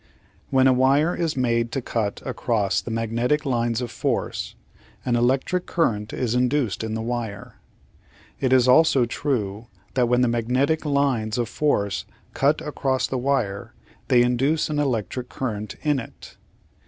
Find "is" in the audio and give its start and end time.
1.15-1.37, 6.11-6.33, 8.51-8.67